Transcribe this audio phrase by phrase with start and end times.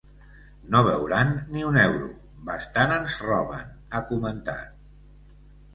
[0.75, 2.09] No veuran ni un euro,
[2.49, 4.83] bastant ens roben, ha comentat.